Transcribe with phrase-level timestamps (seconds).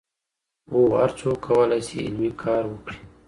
[0.71, 2.97] هو، هر څوک کولای سي علمي کار وکړي.